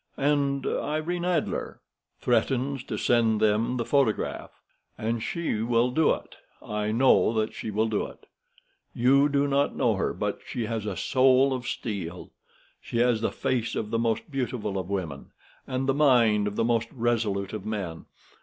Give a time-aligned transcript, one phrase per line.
[0.17, 1.79] "And Irene Adler?"
[2.21, 4.49] "Threatens to send them the photograph.
[4.97, 6.37] And she will do it.
[6.59, 8.25] I know that she will do it.
[8.95, 12.31] You do not know her, but she has a soul of steel.
[12.81, 15.33] She has the face of the most beautiful of women
[15.67, 18.05] and the mind of the most resolute of men.